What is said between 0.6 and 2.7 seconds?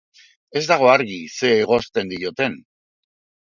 Ez dago argi zer egozten dioten.